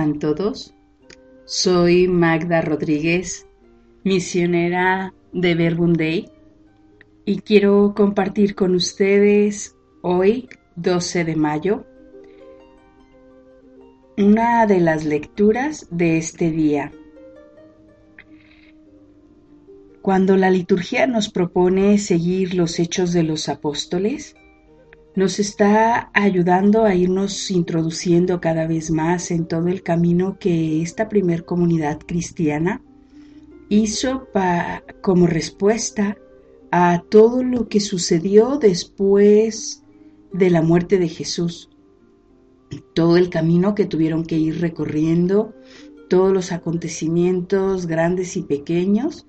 ¿Cómo 0.00 0.12
están 0.14 0.34
todos? 0.34 0.74
Soy 1.44 2.08
Magda 2.08 2.62
Rodríguez, 2.62 3.46
misionera 4.02 5.12
de 5.34 5.54
Verbum 5.54 5.92
Day, 5.92 6.30
y 7.26 7.40
quiero 7.40 7.92
compartir 7.94 8.54
con 8.54 8.74
ustedes 8.74 9.76
hoy, 10.00 10.48
12 10.76 11.24
de 11.26 11.36
mayo, 11.36 11.84
una 14.16 14.66
de 14.66 14.80
las 14.80 15.04
lecturas 15.04 15.86
de 15.90 16.16
este 16.16 16.50
día. 16.50 16.92
Cuando 20.00 20.38
la 20.38 20.50
liturgia 20.50 21.06
nos 21.06 21.28
propone 21.28 21.98
seguir 21.98 22.54
los 22.54 22.78
hechos 22.78 23.12
de 23.12 23.22
los 23.22 23.50
apóstoles, 23.50 24.34
nos 25.16 25.38
está 25.38 26.10
ayudando 26.14 26.84
a 26.84 26.94
irnos 26.94 27.50
introduciendo 27.50 28.40
cada 28.40 28.66
vez 28.66 28.90
más 28.90 29.30
en 29.30 29.46
todo 29.46 29.68
el 29.68 29.82
camino 29.82 30.36
que 30.38 30.82
esta 30.82 31.08
primer 31.08 31.44
comunidad 31.44 31.98
cristiana 32.06 32.82
hizo 33.68 34.28
como 35.00 35.26
respuesta 35.26 36.16
a 36.70 37.02
todo 37.08 37.42
lo 37.42 37.68
que 37.68 37.80
sucedió 37.80 38.58
después 38.58 39.82
de 40.32 40.50
la 40.50 40.62
muerte 40.62 40.98
de 40.98 41.08
Jesús. 41.08 41.68
Todo 42.94 43.16
el 43.16 43.30
camino 43.30 43.74
que 43.74 43.86
tuvieron 43.86 44.24
que 44.24 44.38
ir 44.38 44.60
recorriendo, 44.60 45.54
todos 46.08 46.32
los 46.32 46.52
acontecimientos 46.52 47.86
grandes 47.86 48.36
y 48.36 48.42
pequeños 48.42 49.26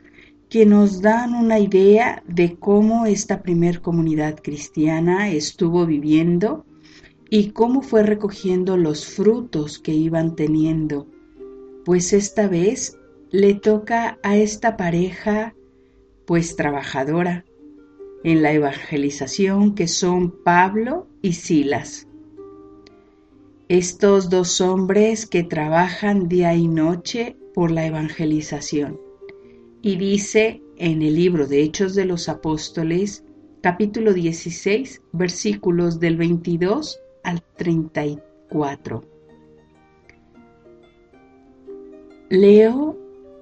que 0.51 0.65
nos 0.65 1.01
dan 1.01 1.33
una 1.33 1.59
idea 1.59 2.23
de 2.27 2.57
cómo 2.57 3.05
esta 3.05 3.41
primer 3.41 3.81
comunidad 3.81 4.37
cristiana 4.43 5.31
estuvo 5.31 5.85
viviendo 5.85 6.65
y 7.29 7.51
cómo 7.51 7.81
fue 7.81 8.03
recogiendo 8.03 8.75
los 8.75 9.05
frutos 9.05 9.79
que 9.79 9.93
iban 9.93 10.35
teniendo. 10.35 11.07
Pues 11.85 12.11
esta 12.11 12.49
vez 12.49 12.97
le 13.29 13.53
toca 13.53 14.19
a 14.23 14.35
esta 14.35 14.75
pareja 14.75 15.55
pues 16.25 16.57
trabajadora 16.57 17.45
en 18.25 18.41
la 18.41 18.51
evangelización 18.51 19.73
que 19.73 19.87
son 19.87 20.43
Pablo 20.43 21.07
y 21.21 21.31
Silas. 21.31 22.09
Estos 23.69 24.29
dos 24.29 24.59
hombres 24.59 25.27
que 25.27 25.45
trabajan 25.45 26.27
día 26.27 26.53
y 26.55 26.67
noche 26.67 27.37
por 27.53 27.71
la 27.71 27.85
evangelización 27.85 29.10
y 29.81 29.95
dice 29.95 30.61
en 30.77 31.01
el 31.01 31.15
libro 31.15 31.47
de 31.47 31.63
Hechos 31.63 31.95
de 31.95 32.05
los 32.05 32.29
Apóstoles, 32.29 33.23
capítulo 33.61 34.13
16, 34.13 35.01
versículos 35.11 35.99
del 35.99 36.17
22 36.17 36.99
al 37.23 37.41
34. 37.57 39.03
Leo 42.29 42.97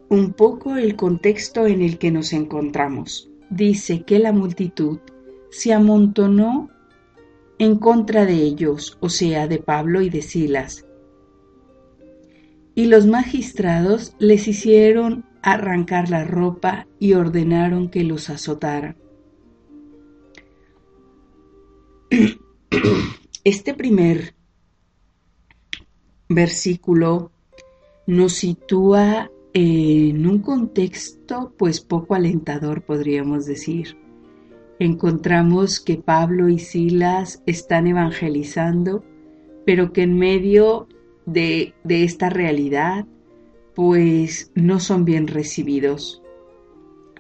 un 0.10 0.34
poco 0.34 0.78
el 0.78 0.96
contexto 0.96 1.68
en 1.68 1.82
el 1.82 1.98
que 1.98 2.12
nos 2.12 2.34
encontramos. 2.34 3.30
Dice 3.50 4.04
que 4.04 4.20
la 4.20 4.32
multitud 4.32 5.00
se 5.52 5.74
amontonó 5.74 6.70
en 7.58 7.78
contra 7.78 8.26
de 8.26 8.36
ellos, 8.36 8.98
o 9.02 9.10
sea, 9.10 9.48
de 9.48 9.60
Pablo 9.60 10.02
y 10.02 10.10
de 10.10 10.22
Silas. 10.22 10.86
Y 12.76 12.86
los 12.86 13.06
magistrados 13.08 14.16
les 14.20 14.48
hicieron 14.48 15.29
arrancar 15.42 16.10
la 16.10 16.24
ropa 16.24 16.88
y 17.00 17.14
ordenaron 17.14 17.90
que 17.90 18.04
los 18.04 18.30
azotaran. 18.30 18.98
Este 23.44 23.74
primer 23.74 24.36
versículo 26.28 27.32
nos 28.06 28.34
sitúa 28.34 29.32
en 29.54 30.28
un 30.28 30.40
contexto 30.40 31.54
pues 31.58 31.82
poco 31.82 32.16
alentador 32.16 32.84
podríamos 32.84 33.46
decir. 33.46 33.98
Encontramos 34.80 35.80
que 35.80 35.98
Pablo 35.98 36.50
y 36.50 36.60
Silas 36.60 37.42
están 37.46 37.88
evangelizando, 37.88 39.04
pero 39.66 39.92
que 39.92 40.04
en 40.04 40.18
medio 40.18 40.88
de, 41.26 41.74
de 41.84 42.04
esta 42.04 42.30
realidad 42.30 43.06
pues 43.80 44.52
no 44.56 44.82
son 44.82 45.06
bien 45.06 45.26
recibidos. 45.26 46.22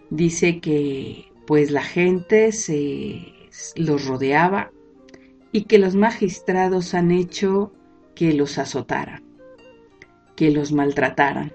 Dice 0.10 0.60
que 0.60 1.32
pues 1.48 1.72
la 1.72 1.82
gente 1.82 2.52
se 2.52 3.28
los 3.78 4.06
rodeaba 4.06 4.70
y 5.54 5.64
que 5.64 5.80
los 5.80 5.96
magistrados 5.96 6.94
han 6.94 7.12
hecho 7.12 7.72
que 8.14 8.34
los 8.34 8.58
azotaran, 8.58 9.24
que 10.36 10.52
los 10.52 10.74
maltrataran. 10.74 11.54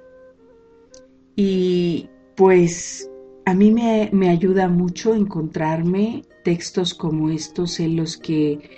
Y 1.37 2.09
pues 2.35 3.11
a 3.45 3.53
mí 3.53 3.73
me, 3.73 4.09
me, 4.11 4.31
ayuda 4.31 4.69
mucho 4.69 5.15
encontrarme 5.15 6.23
textos 6.45 6.95
como 6.95 7.29
estos 7.29 7.79
en 7.79 7.97
los 7.97 8.17
que 8.17 8.71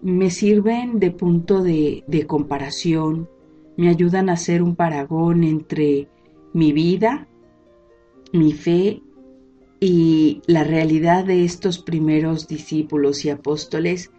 me 0.00 0.30
sirven 0.30 0.98
de 0.98 1.10
punto 1.10 1.62
de, 1.62 2.04
de 2.06 2.26
comparación, 2.26 3.28
me 3.76 3.88
ayudan 3.88 4.28
a 4.28 4.34
hacer 4.34 4.62
un 4.62 4.76
paragón 4.76 5.44
entre 5.44 6.08
mi 6.52 6.72
vida, 6.72 7.28
mi 8.32 8.52
fe 8.52 9.02
y 9.80 10.42
la 10.46 10.64
realidad 10.64 11.24
de 11.24 11.44
estos 11.44 11.78
primeros 11.78 12.48
discípulos 12.48 13.24
y 13.24 13.30
apóstoles 13.30 14.10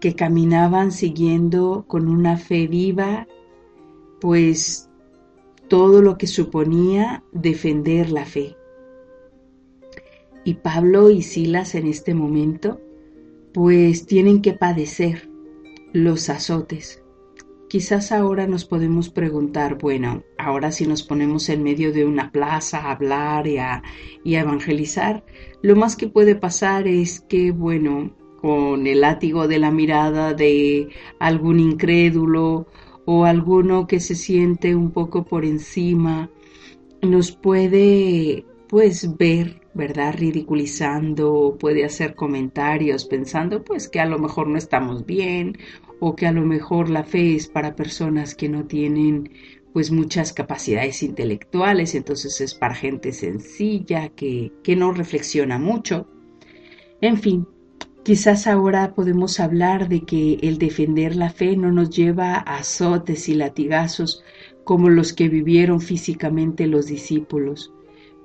que 0.00 0.14
caminaban 0.14 0.92
siguiendo 0.92 1.84
con 1.86 2.08
una 2.08 2.38
fe 2.38 2.66
viva, 2.66 3.28
pues 4.20 4.88
todo 5.68 6.02
lo 6.02 6.16
que 6.16 6.26
suponía 6.26 7.22
defender 7.32 8.10
la 8.10 8.24
fe. 8.24 8.56
Y 10.44 10.54
Pablo 10.54 11.10
y 11.10 11.22
Silas 11.22 11.74
en 11.74 11.86
este 11.86 12.14
momento, 12.14 12.80
pues 13.52 14.06
tienen 14.06 14.40
que 14.40 14.54
padecer 14.54 15.28
los 15.92 16.30
azotes, 16.30 17.02
Quizás 17.70 18.10
ahora 18.10 18.48
nos 18.48 18.64
podemos 18.64 19.10
preguntar, 19.10 19.78
bueno, 19.78 20.24
ahora 20.38 20.72
si 20.72 20.88
nos 20.88 21.04
ponemos 21.04 21.48
en 21.50 21.62
medio 21.62 21.92
de 21.92 22.04
una 22.04 22.32
plaza 22.32 22.78
a 22.78 22.90
hablar 22.90 23.46
y 23.46 23.58
a, 23.58 23.84
evangelizar, 24.24 25.24
lo 25.62 25.76
más 25.76 25.94
que 25.94 26.08
puede 26.08 26.34
pasar 26.34 26.88
es 26.88 27.20
que, 27.20 27.52
bueno, 27.52 28.10
con 28.40 28.88
el 28.88 29.02
látigo 29.02 29.46
de 29.46 29.60
la 29.60 29.70
mirada 29.70 30.34
de 30.34 30.88
algún 31.20 31.60
incrédulo 31.60 32.66
o 33.04 33.24
alguno 33.24 33.86
que 33.86 34.00
se 34.00 34.16
siente 34.16 34.74
un 34.74 34.90
poco 34.90 35.24
por 35.24 35.44
encima, 35.44 36.28
nos 37.02 37.30
puede 37.30 38.46
pues 38.68 39.16
ver, 39.16 39.60
¿verdad? 39.74 40.16
Ridiculizando, 40.18 41.56
puede 41.56 41.84
hacer 41.84 42.16
comentarios 42.16 43.04
pensando 43.04 43.62
pues 43.62 43.88
que 43.88 44.00
a 44.00 44.06
lo 44.06 44.18
mejor 44.18 44.48
no 44.48 44.58
estamos 44.58 45.06
bien 45.06 45.56
o 46.00 46.16
que 46.16 46.26
a 46.26 46.32
lo 46.32 46.42
mejor 46.42 46.88
la 46.88 47.04
fe 47.04 47.36
es 47.36 47.46
para 47.46 47.76
personas 47.76 48.34
que 48.34 48.48
no 48.48 48.64
tienen 48.64 49.30
pues 49.72 49.92
muchas 49.92 50.32
capacidades 50.32 51.02
intelectuales, 51.02 51.94
entonces 51.94 52.40
es 52.40 52.54
para 52.54 52.74
gente 52.74 53.12
sencilla, 53.12 54.08
que, 54.08 54.52
que 54.64 54.74
no 54.74 54.92
reflexiona 54.92 55.58
mucho. 55.58 56.08
En 57.00 57.18
fin, 57.18 57.46
quizás 58.02 58.46
ahora 58.46 58.94
podemos 58.94 59.38
hablar 59.38 59.88
de 59.88 60.00
que 60.00 60.38
el 60.42 60.58
defender 60.58 61.14
la 61.14 61.30
fe 61.30 61.56
no 61.56 61.70
nos 61.70 61.90
lleva 61.90 62.34
a 62.34 62.58
azotes 62.58 63.28
y 63.28 63.34
latigazos 63.34 64.24
como 64.64 64.88
los 64.88 65.12
que 65.12 65.28
vivieron 65.28 65.80
físicamente 65.80 66.66
los 66.66 66.86
discípulos, 66.86 67.72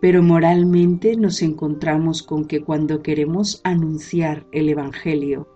pero 0.02 0.24
moralmente 0.24 1.16
nos 1.16 1.42
encontramos 1.42 2.24
con 2.24 2.46
que 2.46 2.62
cuando 2.62 3.02
queremos 3.02 3.62
anunciar 3.64 4.46
el 4.52 4.70
Evangelio, 4.70 5.55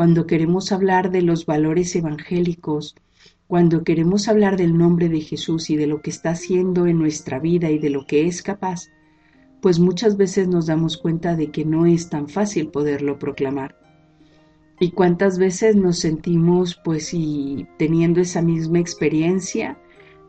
cuando 0.00 0.26
queremos 0.26 0.72
hablar 0.72 1.10
de 1.10 1.20
los 1.20 1.44
valores 1.44 1.94
evangélicos, 1.94 2.96
cuando 3.46 3.84
queremos 3.84 4.28
hablar 4.28 4.56
del 4.56 4.78
nombre 4.78 5.10
de 5.10 5.20
Jesús 5.20 5.68
y 5.68 5.76
de 5.76 5.86
lo 5.86 6.00
que 6.00 6.08
está 6.08 6.30
haciendo 6.30 6.86
en 6.86 6.98
nuestra 6.98 7.38
vida 7.38 7.70
y 7.70 7.78
de 7.78 7.90
lo 7.90 8.06
que 8.06 8.26
es 8.26 8.40
capaz, 8.40 8.88
pues 9.60 9.78
muchas 9.78 10.16
veces 10.16 10.48
nos 10.48 10.68
damos 10.68 10.96
cuenta 10.96 11.36
de 11.36 11.50
que 11.50 11.66
no 11.66 11.84
es 11.84 12.08
tan 12.08 12.30
fácil 12.30 12.68
poderlo 12.68 13.18
proclamar. 13.18 13.76
Y 14.80 14.92
cuántas 14.92 15.36
veces 15.36 15.76
nos 15.76 15.98
sentimos 15.98 16.80
pues 16.82 17.12
y 17.12 17.66
teniendo 17.76 18.22
esa 18.22 18.40
misma 18.40 18.78
experiencia 18.78 19.78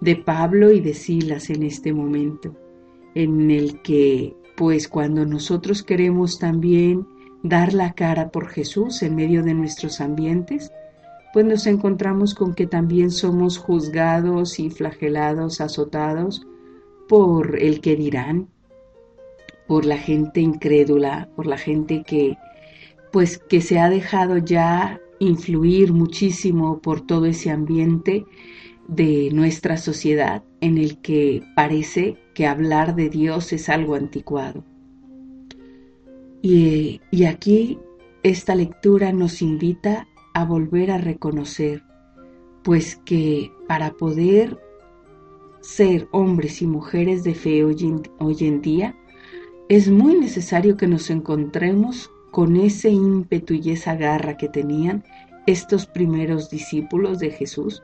de 0.02 0.18
Pablo 0.18 0.74
y 0.74 0.82
de 0.82 0.94
Silas 0.94 1.50
en 1.50 1.64
este 1.64 1.94
momento, 1.94 2.58
en 3.16 3.50
el 3.50 3.82
que 3.84 4.36
pues 4.58 4.90
cuando 4.90 5.26
nosotros 5.26 5.82
queremos 5.82 6.40
también 6.40 7.08
dar 7.44 7.74
la 7.74 7.94
cara 7.94 8.30
por 8.30 8.48
Jesús 8.48 9.02
en 9.02 9.16
medio 9.16 9.44
de 9.44 9.54
nuestros 9.54 10.02
ambientes, 10.02 10.72
pues 11.34 11.46
nos 11.46 11.66
encontramos 11.66 12.36
con 12.36 12.54
que 12.54 12.68
también 12.68 13.12
somos 13.12 13.58
juzgados 13.58 14.60
y 14.60 14.70
flagelados, 14.70 15.62
azotados 15.62 16.46
por 17.08 17.58
el 17.60 17.82
que 17.82 17.96
dirán, 17.96 18.50
por 19.68 19.86
la 19.86 19.98
gente 19.98 20.42
incrédula, 20.42 21.30
por 21.36 21.48
la 21.48 21.58
gente 21.58 22.04
que 22.06 22.38
pues 23.12 23.38
que 23.38 23.62
se 23.62 23.80
ha 23.80 23.90
dejado 23.90 24.38
ya 24.38 25.00
influir 25.20 25.92
muchísimo 25.92 26.82
por 26.82 27.02
todo 27.02 27.26
ese 27.26 27.52
ambiente 27.52 28.26
de 28.88 29.30
nuestra 29.34 29.78
sociedad 29.78 30.44
en 30.62 30.78
el 30.78 31.02
que 31.02 31.44
parece 31.56 32.18
que 32.34 32.48
hablar 32.48 32.96
de 32.96 33.10
Dios 33.10 33.54
es 33.54 33.70
algo 33.70 33.96
anticuado. 33.96 34.64
Y, 36.42 37.02
aquí 37.26 37.80
esta 38.24 38.56
lectura 38.56 39.12
nos 39.12 39.42
invita 39.42 40.08
a 40.34 40.46
volver 40.46 40.92
a 40.92 40.98
reconocer, 40.98 41.84
pues 42.64 42.96
que 43.06 43.52
para 43.68 43.92
poder 43.92 44.60
ser 45.62 46.08
hombres 46.12 46.62
y 46.62 46.68
mujeres 46.68 47.24
de 47.24 47.36
fe 47.36 47.64
hoy 47.64 48.38
en, 48.40 48.62
día, 48.62 48.96
es 49.70 49.90
muy 49.90 50.16
necesario 50.20 50.78
que 50.78 50.88
nos 50.88 51.10
encontremos 51.12 52.10
con 52.32 52.56
ese 52.56 52.90
ímpetu 52.90 53.54
y 53.54 53.72
esa 53.72 53.96
garra 53.96 54.38
que 54.38 54.48
tenían 54.48 55.04
estos 55.46 55.86
primeros 55.86 56.50
discípulos 56.50 57.20
de 57.20 57.32
Jesús, 57.32 57.84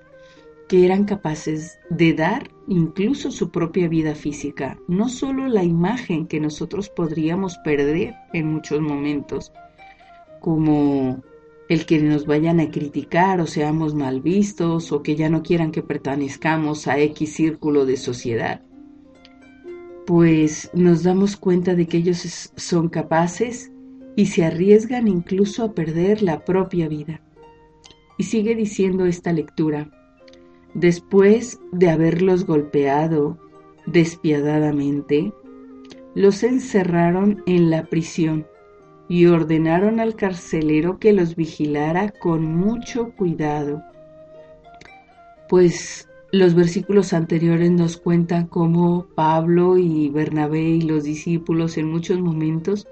que 0.68 0.86
eran 0.86 1.06
capaces 1.06 1.80
de 1.90 2.14
dar 2.14 2.50
incluso 2.68 3.32
su 3.32 3.52
propia 3.52 3.88
vida 3.88 4.16
física, 4.16 4.78
no 4.88 5.08
solo 5.08 5.48
la 5.48 5.64
imagen 5.64 6.28
que 6.28 6.40
nosotros 6.40 6.90
podríamos 6.90 7.58
perder 7.60 8.16
en 8.34 8.52
muchos 8.52 8.82
momentos, 8.82 9.54
como 10.42 11.24
el 11.70 11.86
que 11.86 12.00
nos 12.02 12.26
vayan 12.26 12.60
a 12.60 12.70
criticar 12.70 13.42
o 13.42 13.48
seamos 13.48 13.94
mal 13.94 14.22
vistos 14.22 14.92
o 14.92 15.02
que 15.02 15.16
ya 15.16 15.30
no 15.30 15.44
quieran 15.44 15.72
que 15.72 15.84
pertenezcamos 15.84 16.88
a 16.88 17.00
X 17.00 17.34
círculo 17.34 17.86
de 17.86 17.98
sociedad, 17.98 18.62
pues 20.06 20.70
nos 20.74 21.04
damos 21.04 21.36
cuenta 21.36 21.76
de 21.76 21.88
que 21.88 21.98
ellos 21.98 22.52
son 22.56 22.90
capaces 22.90 23.72
y 24.16 24.28
se 24.28 24.46
arriesgan 24.46 25.08
incluso 25.08 25.64
a 25.64 25.74
perder 25.74 26.22
la 26.22 26.44
propia 26.44 26.88
vida. 26.88 27.22
Y 28.18 28.24
sigue 28.24 28.56
diciendo 28.56 29.06
esta 29.06 29.32
lectura, 29.32 29.92
después 30.74 31.60
de 31.72 31.90
haberlos 31.90 32.46
golpeado 32.46 33.38
despiadadamente, 33.86 35.34
los 36.16 36.44
encerraron 36.44 37.44
en 37.46 37.70
la 37.70 37.86
prisión 37.86 38.48
y 39.10 39.28
ordenaron 39.28 40.00
al 40.00 40.16
carcelero 40.16 41.00
que 41.00 41.14
los 41.14 41.36
vigilara 41.36 42.12
con 42.12 42.44
mucho 42.44 43.12
cuidado. 43.16 43.82
Pues 45.48 46.10
los 46.32 46.56
versículos 46.56 47.14
anteriores 47.14 47.72
nos 47.72 47.98
cuentan 47.98 48.48
cómo 48.48 49.08
Pablo 49.16 49.78
y 49.78 50.10
Bernabé 50.10 50.62
y 50.62 50.82
los 50.82 51.04
discípulos 51.04 51.78
en 51.78 51.90
muchos 51.90 52.20
momentos, 52.20 52.88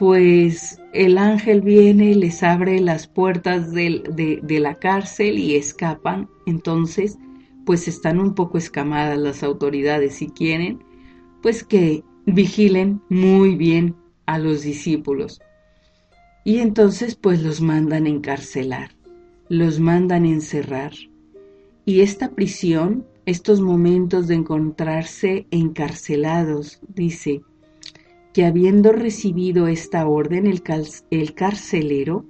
pues 0.00 0.80
el 0.94 1.18
ángel 1.18 1.60
viene, 1.60 2.14
les 2.14 2.42
abre 2.42 2.80
las 2.80 3.06
puertas 3.06 3.70
de, 3.70 4.40
de 4.42 4.58
la 4.58 4.76
cárcel 4.76 5.38
y 5.38 5.56
escapan. 5.56 6.26
Entonces, 6.46 7.18
pues 7.66 7.86
están 7.86 8.18
un 8.18 8.34
poco 8.34 8.56
escamadas 8.56 9.18
las 9.18 9.42
autoridades 9.42 10.14
si 10.14 10.30
quieren, 10.30 10.82
pues 11.42 11.64
que 11.64 12.02
vigilen 12.24 13.02
muy 13.10 13.56
bien 13.56 13.94
a 14.24 14.38
los 14.38 14.62
discípulos. 14.62 15.42
Y 16.44 16.60
entonces 16.60 17.14
pues 17.14 17.42
los 17.42 17.60
mandan 17.60 18.06
encarcelar, 18.06 18.92
los 19.50 19.80
mandan 19.80 20.24
encerrar. 20.24 20.92
Y 21.84 22.00
esta 22.00 22.30
prisión, 22.30 23.04
estos 23.26 23.60
momentos 23.60 24.28
de 24.28 24.36
encontrarse 24.36 25.46
encarcelados, 25.50 26.80
dice, 26.88 27.42
que 28.32 28.44
habiendo 28.44 28.92
recibido 28.92 29.66
esta 29.66 30.06
orden 30.06 30.46
el, 30.46 30.62
el 31.10 31.34
carcelero, 31.34 32.24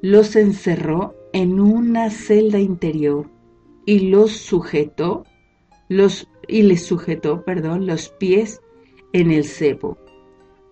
los 0.00 0.36
encerró 0.36 1.14
en 1.32 1.60
una 1.60 2.10
celda 2.10 2.58
interior 2.58 3.30
y 3.86 4.10
los 4.10 4.32
sujetó, 4.32 5.24
los, 5.88 6.28
y 6.48 6.62
les 6.62 6.84
sujetó, 6.84 7.44
perdón, 7.44 7.86
los 7.86 8.08
pies 8.08 8.60
en 9.12 9.30
el 9.30 9.44
cepo 9.44 9.98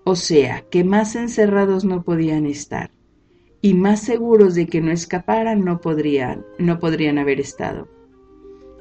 o 0.05 0.17
sea, 0.17 0.65
que 0.71 0.83
más 0.83 1.15
encerrados 1.15 1.85
no 1.85 2.03
podían 2.03 2.47
estar 2.47 2.91
y 3.63 3.75
más 3.75 4.01
seguros 4.01 4.55
de 4.55 4.67
que 4.67 4.81
no 4.81 4.91
escaparan 4.91 5.65
no 5.65 5.81
podrían, 5.81 6.45
no 6.59 6.79
podrían 6.79 7.19
haber 7.19 7.41
estado. 7.41 7.89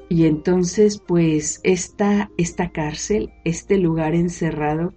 Y 0.08 0.24
entonces, 0.24 0.98
pues, 0.98 1.60
esta, 1.62 2.30
esta 2.36 2.72
cárcel, 2.72 3.30
este 3.44 3.78
lugar 3.78 4.14
encerrado, 4.14 4.94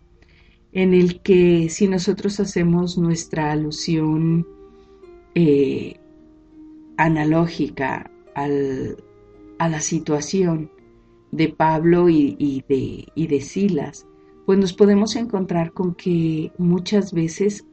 en 0.73 0.93
el 0.93 1.21
que 1.21 1.69
si 1.69 1.87
nosotros 1.87 2.39
hacemos 2.39 2.97
nuestra 2.97 3.51
alusión 3.51 4.47
eh, 5.35 5.99
analógica 6.97 8.09
a 8.35 8.47
la 9.69 9.79
situación 9.81 10.71
de 11.31 11.49
Pablo 11.49 12.09
y, 12.09 12.63
de, 12.67 13.07
y 13.15 13.27
de 13.27 13.41
Silas, 13.41 14.07
pues 14.45 14.57
nos 14.59 14.73
podemos 14.73 15.15
encontrar 15.15 15.73
con 15.73 15.95
que 15.95 16.51
muchas 16.57 17.13
veces 17.13 17.65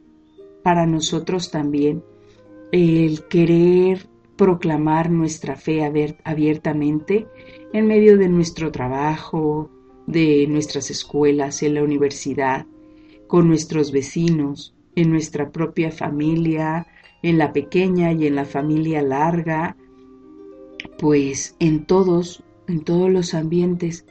para 0.63 0.87
nosotros 0.87 1.51
también 1.51 2.03
el 2.73 3.25
querer 3.29 4.07
proclamar 4.37 5.11
nuestra 5.11 5.57
fe 5.57 5.83
abiertamente 6.25 7.27
en 7.73 7.87
medio 7.87 8.17
de 8.17 8.29
nuestro 8.29 8.71
trabajo, 8.71 9.71
de 10.07 10.47
nuestras 10.49 10.91
escuelas, 10.91 11.63
en 11.63 11.75
la 11.75 11.83
universidad, 11.83 12.67
con 13.31 13.47
nuestros 13.47 13.93
vecinos, 13.93 14.75
en 14.97 15.11
nuestra 15.11 15.53
propia 15.53 15.93
familia, 15.93 16.89
en 17.23 17.39
la 17.39 17.53
pequeña 17.53 18.13
y 18.13 18.27
en 18.27 18.35
la 18.35 18.45
familia 18.45 19.03
larga, 19.03 19.77
pues 20.99 21.55
en 21.61 21.87
todos, 21.87 22.43
en 22.67 22.83
todos 22.83 23.09
los 23.09 23.33
ambientes, 23.35 24.05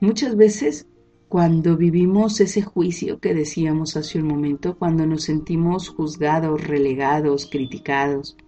muchas 0.00 0.36
veces 0.36 0.86
cuando 1.28 1.76
vivimos 1.76 2.40
ese 2.40 2.62
juicio 2.62 3.18
que 3.18 3.34
decíamos 3.34 3.94
hace 3.98 4.20
un 4.20 4.28
momento, 4.28 4.78
cuando 4.78 5.04
nos 5.04 5.24
sentimos 5.24 5.90
juzgados, 5.90 6.66
relegados, 6.66 7.50
criticados, 7.52 8.38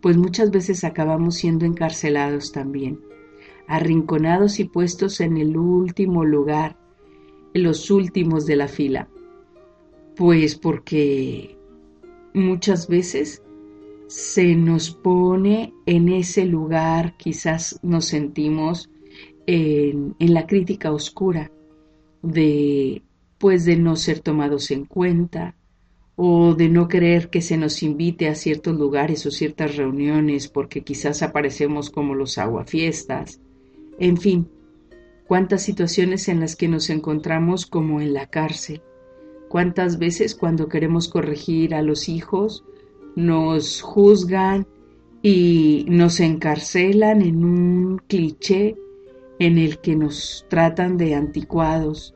pues 0.00 0.16
muchas 0.16 0.50
veces 0.50 0.82
acabamos 0.82 1.34
siendo 1.34 1.66
encarcelados 1.66 2.52
también, 2.52 3.00
arrinconados 3.66 4.60
y 4.60 4.64
puestos 4.64 5.20
en 5.20 5.36
el 5.36 5.58
último 5.58 6.24
lugar, 6.24 6.78
en 7.52 7.64
los 7.64 7.90
últimos 7.90 8.46
de 8.46 8.56
la 8.56 8.68
fila, 8.68 9.10
pues 10.18 10.56
porque 10.56 11.56
muchas 12.34 12.88
veces 12.88 13.40
se 14.08 14.56
nos 14.56 14.90
pone 14.90 15.72
en 15.86 16.08
ese 16.08 16.44
lugar, 16.44 17.16
quizás 17.16 17.78
nos 17.84 18.06
sentimos 18.06 18.90
en, 19.46 20.16
la 20.18 20.44
crítica 20.48 20.90
oscura, 20.90 21.52
de 22.22 23.02
pues 23.38 23.64
de 23.64 23.76
no 23.76 23.94
ser 23.94 24.18
tomados 24.18 24.72
en 24.72 24.86
cuenta 24.86 25.54
o 26.16 26.56
de 26.56 26.68
no 26.68 26.88
querer 26.88 27.30
que 27.30 27.40
se 27.40 27.56
nos 27.56 27.84
invite 27.84 28.26
a 28.26 28.34
ciertos 28.34 28.76
lugares 28.76 29.24
o 29.24 29.30
ciertas 29.30 29.76
reuniones 29.76 30.48
porque 30.48 30.82
quizás 30.82 31.22
aparecemos 31.22 31.90
como 31.90 32.16
los 32.16 32.38
aguafiestas. 32.38 33.40
En 34.00 34.16
fin, 34.16 34.48
cuántas 35.28 35.62
situaciones 35.62 36.26
en 36.26 36.40
las 36.40 36.56
que 36.56 36.66
nos 36.66 36.90
encontramos 36.90 37.66
como 37.66 38.00
en 38.00 38.14
la 38.14 38.26
cárcel. 38.26 38.82
Cuántas 39.48 39.98
veces 39.98 40.34
cuando 40.34 40.68
queremos 40.68 41.08
corregir 41.08 41.74
a 41.74 41.82
los 41.82 42.08
hijos 42.08 42.64
nos 43.16 43.80
juzgan 43.82 44.66
y 45.22 45.86
nos 45.88 46.20
encarcelan 46.20 47.22
en 47.22 47.44
un 47.44 47.98
cliché 48.06 48.76
en 49.38 49.58
el 49.58 49.78
que 49.78 49.96
nos 49.96 50.46
tratan 50.48 50.96
de 50.96 51.14
anticuados. 51.14 52.14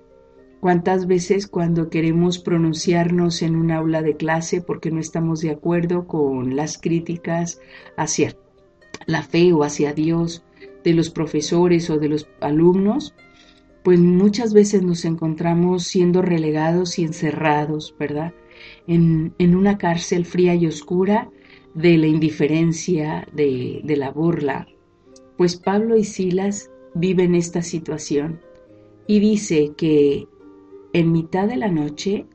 ¿Cuántas 0.61 1.07
veces 1.07 1.49
cuando 1.49 1.91
queremos 1.91 2.39
pronunciarnos 2.39 3.43
en 3.43 3.57
un 3.57 3.73
aula 3.73 4.03
de 4.03 4.17
clase 4.17 4.61
porque 4.61 4.93
no 4.93 5.01
estamos 5.01 5.41
de 5.41 5.51
acuerdo 5.51 6.07
con 6.07 6.55
las 6.55 6.79
críticas 6.79 7.61
hacia 7.97 8.37
la 9.07 9.23
fe 9.23 9.53
o 9.53 9.65
hacia 9.65 9.93
Dios 9.93 10.45
de 10.85 10.95
los 10.95 11.11
profesores 11.11 11.91
o 11.91 11.99
de 11.99 12.09
los 12.09 12.29
alumnos, 12.41 13.15
pues 13.83 13.99
muchas 13.99 14.53
veces 14.53 14.83
nos 14.83 15.05
encontramos 15.05 15.85
siendo 15.85 16.23
relegados 16.23 16.99
y 16.99 17.05
encerrados, 17.05 17.95
¿verdad? 17.99 18.33
En, 18.87 19.35
en 19.39 19.57
una 19.57 19.79
cárcel 19.79 20.25
fría 20.25 20.55
y 20.55 20.67
oscura 20.67 21.31
de 21.75 21.97
la 21.99 22.07
indiferencia, 22.07 23.27
de, 23.33 23.81
de 23.83 23.97
la 23.97 24.11
burla. 24.11 24.67
Pues 25.37 25.57
Pablo 25.57 25.97
y 25.97 26.05
Silas 26.05 26.71
vive 26.95 27.25
en 27.25 27.35
esta 27.35 27.63
situación 27.63 28.41
y 29.07 29.19
dice 29.19 29.73
que 29.77 30.29
en 30.93 31.13
mitad 31.13 31.49
de 31.49 31.57
la 31.57 31.69
noche, 31.69 32.27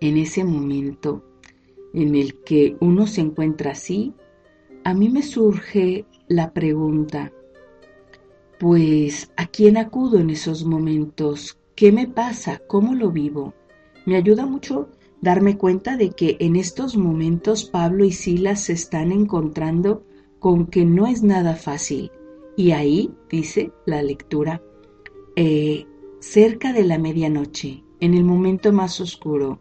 en 0.00 0.16
ese 0.16 0.44
momento 0.44 1.24
en 1.92 2.14
el 2.14 2.40
que 2.42 2.76
uno 2.80 3.06
se 3.06 3.20
encuentra 3.20 3.72
así, 3.72 4.14
a 4.84 4.94
mí 4.94 5.08
me 5.08 5.22
surge 5.22 6.06
la 6.28 6.52
pregunta, 6.52 7.32
pues 8.58 9.30
¿a 9.36 9.46
quién 9.46 9.76
acudo 9.76 10.18
en 10.18 10.30
esos 10.30 10.64
momentos? 10.64 11.58
¿Qué 11.74 11.92
me 11.92 12.06
pasa? 12.06 12.60
¿Cómo 12.66 12.94
lo 12.94 13.10
vivo? 13.12 13.54
Me 14.04 14.16
ayuda 14.16 14.46
mucho 14.46 14.88
darme 15.20 15.56
cuenta 15.56 15.96
de 15.96 16.10
que 16.10 16.36
en 16.40 16.56
estos 16.56 16.96
momentos 16.96 17.64
Pablo 17.64 18.04
y 18.04 18.12
Silas 18.12 18.64
se 18.64 18.72
están 18.72 19.12
encontrando 19.12 20.04
con 20.38 20.66
que 20.66 20.84
no 20.84 21.06
es 21.06 21.22
nada 21.22 21.54
fácil, 21.54 22.10
Y 22.56 22.72
ahí, 22.72 23.12
dice 23.30 23.70
la 23.86 24.02
lectura, 24.02 24.60
eh, 25.36 25.86
cerca 26.18 26.72
de 26.72 26.84
la 26.84 26.98
medianoche, 26.98 27.84
en 28.00 28.14
el 28.14 28.24
momento 28.24 28.72
más 28.72 29.00
oscuro, 29.00 29.60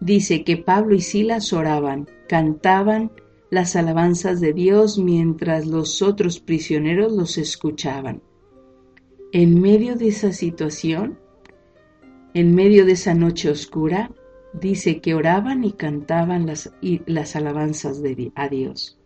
dice 0.00 0.42
que 0.42 0.56
Pablo 0.56 0.94
y 0.94 1.02
Silas 1.02 1.52
oraban, 1.52 2.08
cantaban 2.26 3.12
las 3.50 3.76
alabanzas 3.76 4.40
de 4.40 4.52
Dios 4.52 4.98
mientras 4.98 5.66
los 5.66 6.02
otros 6.02 6.40
prisioneros 6.40 7.12
los 7.12 7.38
escuchaban. 7.38 8.22
En 9.32 9.60
medio 9.60 9.96
de 9.96 10.08
esa 10.08 10.32
situación, 10.32 11.18
en 12.34 12.54
medio 12.54 12.84
de 12.84 12.92
esa 12.92 13.14
noche 13.14 13.50
oscura, 13.50 14.10
dice 14.52 15.00
que 15.00 15.14
oraban 15.14 15.64
y 15.64 15.72
cantaban 15.72 16.46
las, 16.46 16.72
las 17.06 17.36
alabanzas 17.36 18.02
de, 18.02 18.32
a 18.34 18.48
Dios. 18.48 18.98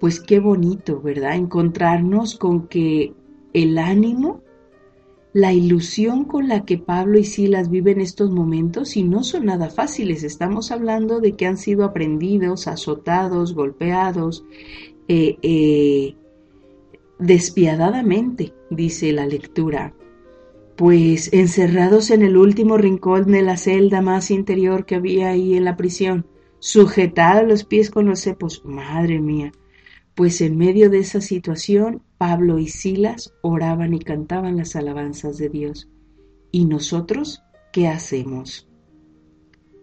Pues 0.00 0.20
qué 0.20 0.38
bonito, 0.38 1.00
¿verdad? 1.00 1.34
Encontrarnos 1.34 2.36
con 2.36 2.68
que 2.68 3.14
el 3.52 3.78
ánimo, 3.78 4.42
la 5.32 5.52
ilusión 5.52 6.24
con 6.24 6.48
la 6.48 6.64
que 6.64 6.78
Pablo 6.78 7.18
y 7.18 7.24
Silas 7.24 7.70
viven 7.70 8.00
estos 8.00 8.30
momentos 8.30 8.96
y 8.96 9.04
no 9.04 9.22
son 9.22 9.46
nada 9.46 9.70
fáciles. 9.70 10.22
Estamos 10.22 10.70
hablando 10.70 11.20
de 11.20 11.36
que 11.36 11.46
han 11.46 11.58
sido 11.58 11.84
aprendidos, 11.84 12.66
azotados, 12.66 13.54
golpeados, 13.54 14.44
eh, 15.06 15.38
eh, 15.42 16.16
despiadadamente, 17.18 18.54
dice 18.70 19.12
la 19.12 19.26
lectura. 19.26 19.94
Pues 20.76 21.32
encerrados 21.32 22.10
en 22.10 22.22
el 22.22 22.36
último 22.36 22.78
rincón 22.78 23.32
de 23.32 23.42
la 23.42 23.56
celda 23.56 24.00
más 24.00 24.30
interior 24.30 24.86
que 24.86 24.94
había 24.94 25.30
ahí 25.30 25.54
en 25.54 25.64
la 25.64 25.76
prisión, 25.76 26.26
sujetados 26.60 27.46
los 27.46 27.64
pies 27.64 27.90
con 27.90 28.06
los 28.06 28.20
cepos, 28.20 28.64
madre 28.64 29.20
mía, 29.20 29.52
pues 30.14 30.40
en 30.40 30.56
medio 30.56 30.88
de 30.88 31.00
esa 31.00 31.20
situación 31.20 32.02
Pablo 32.18 32.58
y 32.58 32.66
Silas 32.66 33.32
oraban 33.42 33.94
y 33.94 34.00
cantaban 34.00 34.56
las 34.56 34.74
alabanzas 34.76 35.38
de 35.38 35.48
Dios. 35.48 35.88
¿Y 36.50 36.66
nosotros 36.66 37.42
qué 37.72 37.86
hacemos? 37.86 38.68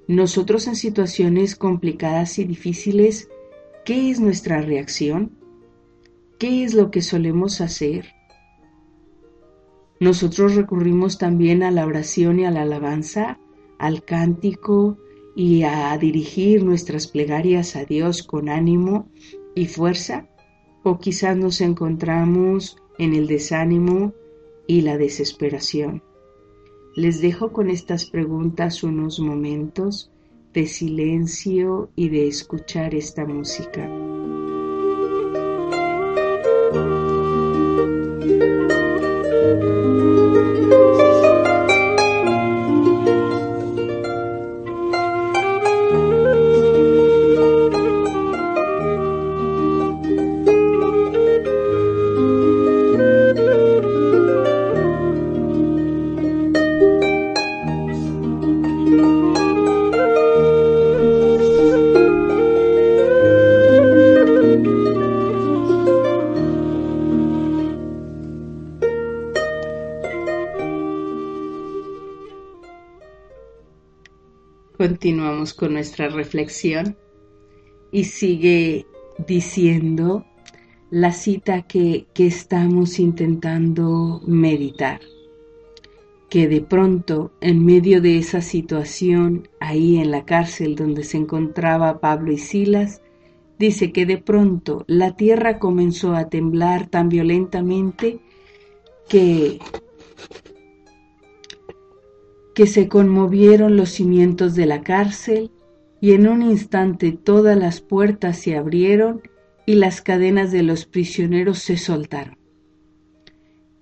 Nosotros 0.07 0.67
en 0.67 0.75
situaciones 0.75 1.55
complicadas 1.55 2.37
y 2.37 2.43
difíciles, 2.43 3.29
¿qué 3.85 4.11
es 4.11 4.19
nuestra 4.19 4.61
reacción? 4.61 5.31
¿Qué 6.37 6.63
es 6.63 6.73
lo 6.73 6.91
que 6.91 7.01
solemos 7.01 7.61
hacer? 7.61 8.13
Nosotros 9.99 10.55
recurrimos 10.55 11.17
también 11.17 11.63
a 11.63 11.71
la 11.71 11.85
oración 11.85 12.39
y 12.39 12.45
a 12.45 12.51
la 12.51 12.63
alabanza, 12.63 13.39
al 13.79 14.03
cántico 14.03 14.97
y 15.35 15.63
a 15.63 15.97
dirigir 15.97 16.63
nuestras 16.63 17.07
plegarias 17.07 17.75
a 17.75 17.85
Dios 17.85 18.21
con 18.21 18.49
ánimo 18.49 19.09
y 19.55 19.67
fuerza, 19.67 20.27
o 20.85 20.99
quizás 20.99 21.35
nos 21.35 21.61
encontramos 21.61 22.77
en 22.99 23.15
el 23.15 23.25
desánimo 23.25 24.13
y 24.67 24.81
la 24.81 24.97
desesperación. 24.97 26.03
Les 26.95 27.21
dejo 27.21 27.51
con 27.51 27.71
estas 27.71 28.05
preguntas 28.05 28.83
unos 28.83 29.19
momentos 29.19 30.11
de 30.53 30.67
silencio 30.67 31.89
y 31.95 32.09
de 32.09 32.27
escuchar 32.27 32.93
esta 32.93 33.25
música. 33.25 34.14
Continuamos 74.87 75.55
con 75.55 75.73
nuestra 75.73 76.09
reflexión 76.09 76.95
y 77.91 78.03
sigue 78.03 78.85
diciendo 79.27 80.27
la 80.91 81.11
cita 81.11 81.63
que, 81.63 82.05
que 82.13 82.27
estamos 82.27 82.99
intentando 82.99 84.21
meditar, 84.27 84.99
que 86.29 86.47
de 86.47 86.61
pronto 86.61 87.31
en 87.41 87.65
medio 87.65 87.99
de 87.99 88.19
esa 88.19 88.41
situación 88.41 89.49
ahí 89.59 89.97
en 89.97 90.11
la 90.11 90.23
cárcel 90.23 90.75
donde 90.75 91.03
se 91.03 91.17
encontraba 91.17 91.99
Pablo 91.99 92.31
y 92.31 92.37
Silas, 92.37 93.01
dice 93.57 93.91
que 93.91 94.05
de 94.05 94.19
pronto 94.19 94.85
la 94.85 95.15
tierra 95.15 95.57
comenzó 95.57 96.13
a 96.13 96.29
temblar 96.29 96.91
tan 96.91 97.09
violentamente 97.09 98.19
que 99.09 99.57
que 102.55 102.65
se 102.67 102.87
conmovieron 102.87 103.75
los 103.75 103.89
cimientos 103.89 104.55
de 104.55 104.65
la 104.65 104.81
cárcel 104.81 105.51
y 105.99 106.13
en 106.13 106.25
un 106.27 106.41
instante 106.41 107.11
todas 107.11 107.57
las 107.57 107.81
puertas 107.81 108.39
se 108.39 108.55
abrieron 108.55 109.21
y 109.65 109.75
las 109.75 110.01
cadenas 110.01 110.53
de 110.53 110.63
los 110.63 110.85
prisioneros 110.85 111.59
se 111.59 111.75
soltaron. 111.75 112.37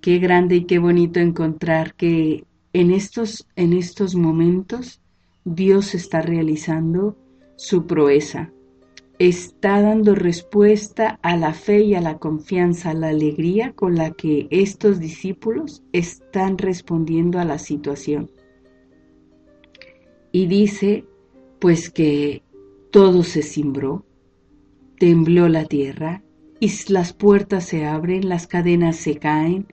Qué 0.01 0.18
grande 0.18 0.56
y 0.56 0.65
qué 0.65 0.80
bonito 0.80 1.20
encontrar 1.20 1.94
que 1.94 2.46
en 2.74 2.89
estos, 2.89 3.48
en 3.56 3.74
estos 3.74 4.15
momentos 4.15 5.01
Dios 5.46 5.94
está 5.94 6.22
realizando 6.22 7.15
su 7.56 7.86
proeza, 7.86 8.51
está 9.20 9.82
dando 9.82 10.15
respuesta 10.15 11.20
a 11.22 11.38
la 11.38 11.53
fe 11.53 11.84
y 11.84 11.94
a 11.94 12.01
la 12.01 12.18
confianza, 12.18 12.89
a 12.89 12.96
la 12.96 13.10
alegría 13.10 13.74
con 13.74 13.96
la 13.96 14.12
que 14.12 14.48
estos 14.50 15.00
discípulos 15.00 15.84
están 15.92 16.58
respondiendo 16.58 17.39
a 17.39 17.46
la 17.46 17.60
situación 17.60 18.32
y 20.34 20.48
dice 20.48 21.06
pues 21.60 21.90
que 21.90 22.44
todo 22.92 23.24
se 23.24 23.42
cimbró, 23.42 24.06
tembló 25.00 25.48
la 25.48 25.63
tierra 25.63 26.22
y 26.60 26.70
las 26.90 27.13
puertas 27.13 27.63
se 27.63 27.86
abren, 27.86 28.28
las 28.28 28.48
cadenas 28.48 28.98
se 28.98 29.16
caen, 29.16 29.68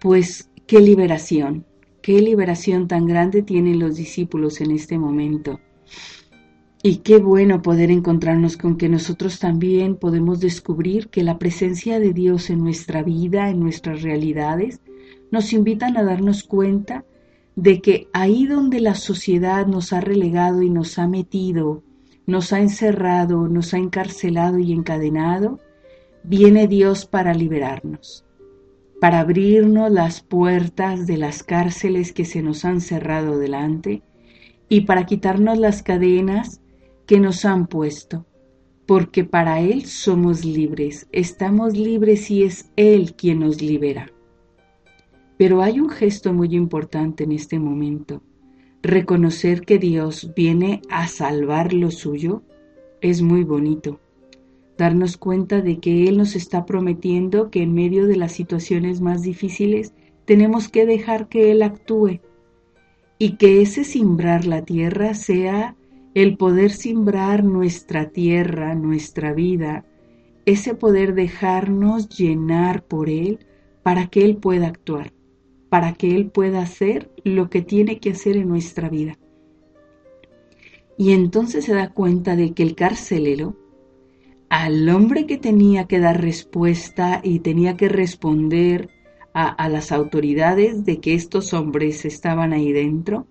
pues 0.00 0.50
qué 0.66 0.80
liberación, 0.80 1.66
qué 2.00 2.22
liberación 2.22 2.88
tan 2.88 3.06
grande 3.06 3.42
tienen 3.42 3.78
los 3.78 3.96
discípulos 3.96 4.62
en 4.62 4.70
este 4.70 4.98
momento. 4.98 5.60
Y 6.82 6.98
qué 6.98 7.18
bueno 7.18 7.62
poder 7.62 7.90
encontrarnos 7.90 8.56
con 8.56 8.76
que 8.76 8.88
nosotros 8.88 9.40
también 9.40 9.96
podemos 9.96 10.40
descubrir 10.40 11.08
que 11.08 11.24
la 11.24 11.38
presencia 11.38 11.98
de 11.98 12.12
Dios 12.12 12.48
en 12.48 12.60
nuestra 12.60 13.02
vida, 13.02 13.50
en 13.50 13.60
nuestras 13.60 14.02
realidades, 14.02 14.80
nos 15.30 15.52
invitan 15.52 15.96
a 15.96 16.04
darnos 16.04 16.44
cuenta 16.44 17.04
de 17.56 17.80
que 17.80 18.08
ahí 18.12 18.46
donde 18.46 18.80
la 18.80 18.94
sociedad 18.94 19.66
nos 19.66 19.94
ha 19.94 20.00
relegado 20.02 20.62
y 20.62 20.68
nos 20.68 20.98
ha 20.98 21.08
metido, 21.08 21.82
nos 22.26 22.52
ha 22.52 22.60
encerrado, 22.60 23.48
nos 23.48 23.72
ha 23.72 23.78
encarcelado 23.78 24.58
y 24.58 24.72
encadenado, 24.72 25.58
viene 26.22 26.68
Dios 26.68 27.06
para 27.06 27.32
liberarnos, 27.32 28.26
para 29.00 29.20
abrirnos 29.20 29.90
las 29.90 30.20
puertas 30.20 31.06
de 31.06 31.16
las 31.16 31.42
cárceles 31.42 32.12
que 32.12 32.26
se 32.26 32.42
nos 32.42 32.66
han 32.66 32.82
cerrado 32.82 33.38
delante 33.38 34.02
y 34.68 34.82
para 34.82 35.06
quitarnos 35.06 35.56
las 35.56 35.82
cadenas 35.82 36.60
que 37.06 37.20
nos 37.20 37.46
han 37.46 37.68
puesto, 37.68 38.26
porque 38.84 39.24
para 39.24 39.60
Él 39.60 39.86
somos 39.86 40.44
libres, 40.44 41.08
estamos 41.10 41.74
libres 41.74 42.30
y 42.30 42.42
es 42.42 42.70
Él 42.76 43.14
quien 43.14 43.40
nos 43.40 43.62
libera. 43.62 44.12
Pero 45.38 45.62
hay 45.62 45.80
un 45.80 45.90
gesto 45.90 46.32
muy 46.32 46.54
importante 46.54 47.24
en 47.24 47.32
este 47.32 47.58
momento. 47.58 48.22
Reconocer 48.82 49.62
que 49.62 49.78
Dios 49.78 50.32
viene 50.34 50.80
a 50.88 51.08
salvar 51.08 51.74
lo 51.74 51.90
suyo 51.90 52.42
es 53.02 53.20
muy 53.20 53.44
bonito. 53.44 54.00
Darnos 54.78 55.16
cuenta 55.16 55.60
de 55.60 55.78
que 55.78 56.08
Él 56.08 56.16
nos 56.16 56.36
está 56.36 56.64
prometiendo 56.64 57.50
que 57.50 57.62
en 57.62 57.74
medio 57.74 58.06
de 58.06 58.16
las 58.16 58.32
situaciones 58.32 59.00
más 59.00 59.22
difíciles 59.22 59.92
tenemos 60.24 60.68
que 60.68 60.86
dejar 60.86 61.28
que 61.28 61.50
Él 61.50 61.62
actúe 61.62 62.20
y 63.18 63.36
que 63.36 63.60
ese 63.60 63.84
simbrar 63.84 64.46
la 64.46 64.64
tierra 64.64 65.14
sea 65.14 65.76
el 66.14 66.36
poder 66.38 66.70
simbrar 66.70 67.44
nuestra 67.44 68.08
tierra, 68.08 68.74
nuestra 68.74 69.34
vida, 69.34 69.84
ese 70.46 70.74
poder 70.74 71.14
dejarnos 71.14 72.08
llenar 72.08 72.84
por 72.84 73.10
Él 73.10 73.40
para 73.82 74.06
que 74.06 74.24
Él 74.24 74.36
pueda 74.36 74.68
actuar 74.68 75.15
para 75.68 75.94
que 75.94 76.14
Él 76.14 76.30
pueda 76.30 76.62
hacer 76.62 77.10
lo 77.24 77.50
que 77.50 77.62
tiene 77.62 77.98
que 77.98 78.10
hacer 78.10 78.36
en 78.36 78.48
nuestra 78.48 78.88
vida. 78.88 79.18
Y 80.98 81.12
entonces 81.12 81.64
se 81.64 81.74
da 81.74 81.90
cuenta 81.90 82.36
de 82.36 82.52
que 82.54 82.62
el 82.62 82.74
carcelero 82.74 83.56
al 84.48 84.88
hombre 84.88 85.26
que 85.26 85.38
tenía 85.38 85.86
que 85.86 85.98
dar 85.98 86.20
respuesta 86.20 87.20
y 87.22 87.40
tenía 87.40 87.76
que 87.76 87.88
responder 87.88 88.90
a, 89.38 89.68
las 89.68 89.92
autoridades 89.92 90.86
de 90.86 90.98
que 90.98 91.12
estos 91.12 91.52
hombres 91.52 92.06
estaban 92.06 92.54
ahí 92.54 92.72
dentro, 92.72 93.26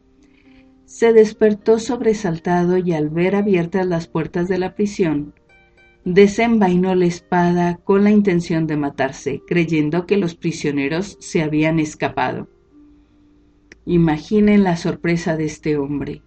se 0.85 1.13
despertó 1.13 1.79
sobresaltado 1.79 2.77
y 2.77 2.93
al 2.93 3.09
ver 3.09 3.35
abiertas 3.35 3.87
las 3.87 4.07
puertas 4.07 4.47
de 4.47 4.59
la 4.59 4.75
prisión, 4.75 5.33
desenvainó 6.05 6.93
la 6.93 7.05
espada 7.05 7.77
con 7.83 8.03
la 8.03 8.11
intención 8.11 8.67
de 8.67 8.77
matarse, 8.77 9.41
creyendo 9.45 10.05
que 10.05 10.17
los 10.17 10.35
prisioneros 10.35 11.17
se 11.19 11.41
habían 11.41 11.79
escapado. 11.79 12.47
Imaginen 13.85 14.63
la 14.63 14.77
sorpresa 14.77 15.35
de 15.35 15.45
este 15.45 15.77
hombre. 15.77 16.21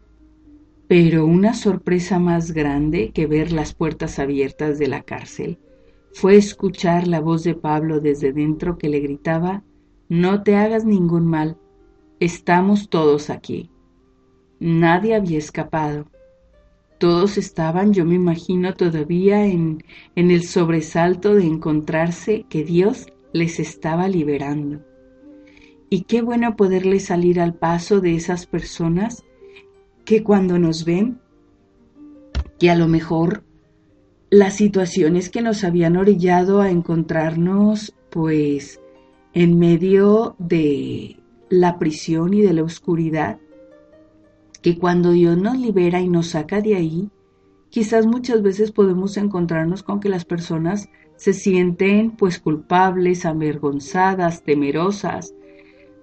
Pero 0.88 1.26
una 1.26 1.54
sorpresa 1.54 2.18
más 2.18 2.52
grande 2.52 3.12
que 3.12 3.26
ver 3.26 3.52
las 3.52 3.74
puertas 3.74 4.18
abiertas 4.18 4.78
de 4.78 4.88
la 4.88 5.02
cárcel 5.02 5.58
fue 6.12 6.36
escuchar 6.36 7.06
la 7.06 7.20
voz 7.20 7.44
de 7.44 7.54
Pablo 7.54 8.00
desde 8.00 8.32
dentro 8.32 8.78
que 8.78 8.88
le 8.88 9.00
gritaba, 9.00 9.62
No 10.08 10.42
te 10.42 10.56
hagas 10.56 10.84
ningún 10.84 11.26
mal, 11.26 11.58
estamos 12.18 12.88
todos 12.88 13.30
aquí. 13.30 13.70
Nadie 14.58 15.14
había 15.14 15.38
escapado. 15.38 16.06
Todos 16.98 17.38
estaban, 17.38 17.92
yo 17.92 18.04
me 18.04 18.16
imagino, 18.16 18.74
todavía 18.74 19.46
en, 19.46 19.84
el 20.16 20.42
sobresalto 20.42 21.34
de 21.34 21.44
encontrarse 21.44 22.44
que 22.48 22.64
Dios 22.64 23.06
les 23.32 23.60
estaba 23.60 24.08
liberando. 24.08 24.80
Y 25.90 26.02
qué 26.02 26.22
bueno 26.22 26.56
poderle 26.56 26.98
salir 26.98 27.40
al 27.40 27.54
paso 27.54 28.00
de 28.00 28.16
esas 28.16 28.46
personas 28.46 29.24
que 30.04 30.22
cuando 30.22 30.58
nos 30.58 30.84
ven, 30.84 31.20
que 32.58 32.70
a 32.70 32.74
lo 32.74 32.88
mejor 32.88 33.44
las 34.30 34.56
situaciones 34.56 35.30
que 35.30 35.40
nos 35.40 35.64
habían 35.64 35.96
orillado 35.96 36.60
a 36.60 36.70
encontrarnos 36.70 37.94
pues 38.10 38.80
en 39.32 39.58
medio 39.58 40.34
de 40.38 41.16
la 41.48 41.78
prisión 41.78 42.34
y 42.34 42.42
de 42.42 42.52
la 42.52 42.64
oscuridad, 42.64 43.38
que 44.62 44.78
cuando 44.78 45.12
Dios 45.12 45.36
nos 45.36 45.58
libera 45.58 46.00
y 46.00 46.08
nos 46.08 46.28
saca 46.28 46.60
de 46.60 46.76
ahí, 46.76 47.10
quizás 47.70 48.06
muchas 48.06 48.42
veces 48.42 48.72
podemos 48.72 49.16
encontrarnos 49.16 49.82
con 49.82 50.00
que 50.00 50.08
las 50.08 50.24
personas 50.24 50.88
se 51.16 51.32
sienten 51.32 52.12
pues 52.12 52.38
culpables, 52.38 53.24
avergonzadas, 53.24 54.42
temerosas, 54.42 55.34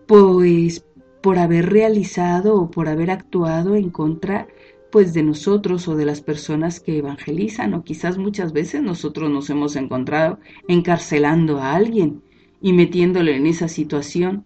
pues 0.07 0.85
por 1.21 1.39
haber 1.39 1.71
realizado 1.71 2.55
o 2.55 2.69
por 2.69 2.87
haber 2.87 3.09
actuado 3.09 3.75
en 3.75 3.89
contra 3.89 4.47
pues 4.91 5.13
de 5.13 5.23
nosotros 5.23 5.87
o 5.87 5.95
de 5.95 6.05
las 6.05 6.21
personas 6.21 6.79
que 6.79 6.99
evangelizan 6.99 7.73
o 7.73 7.83
quizás 7.83 8.17
muchas 8.17 8.53
veces 8.53 8.81
nosotros 8.81 9.29
nos 9.29 9.49
hemos 9.49 9.75
encontrado 9.75 10.39
encarcelando 10.67 11.57
a 11.57 11.73
alguien 11.73 12.21
y 12.61 12.73
metiéndole 12.73 13.35
en 13.35 13.45
esa 13.45 13.67
situación. 13.67 14.45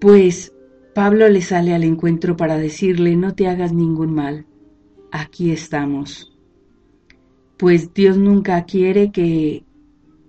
Pues 0.00 0.52
Pablo 0.94 1.28
le 1.28 1.40
sale 1.40 1.72
al 1.72 1.84
encuentro 1.84 2.36
para 2.36 2.58
decirle, 2.58 3.14
no 3.16 3.34
te 3.34 3.46
hagas 3.46 3.72
ningún 3.72 4.12
mal, 4.12 4.46
aquí 5.12 5.52
estamos. 5.52 6.36
Pues 7.56 7.94
Dios 7.94 8.16
nunca 8.16 8.64
quiere 8.64 9.12
que 9.12 9.64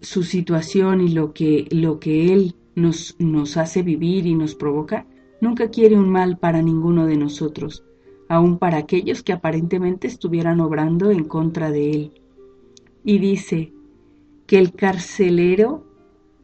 su 0.02 0.22
situación 0.24 1.02
y 1.02 1.10
lo 1.10 1.34
que, 1.34 1.68
lo 1.72 2.00
que 2.00 2.32
Él 2.32 2.56
nos, 2.76 3.16
nos 3.18 3.58
hace 3.58 3.82
vivir 3.82 4.28
y 4.28 4.36
nos 4.36 4.54
provoca, 4.54 5.08
nunca 5.40 5.70
quiere 5.70 5.98
un 5.98 6.10
mal 6.10 6.38
para 6.38 6.62
ninguno 6.62 7.08
de 7.08 7.18
nosotros, 7.18 7.84
aun 8.30 8.60
para 8.60 8.78
aquellos 8.78 9.24
que 9.24 9.34
aparentemente 9.34 10.08
estuvieran 10.08 10.60
obrando 10.60 11.10
en 11.10 11.24
contra 11.24 11.72
de 11.72 11.90
Él. 11.90 12.12
Y 13.04 13.18
dice 13.18 13.74
que 14.46 14.60
el 14.60 14.74
carcelero 14.74 15.86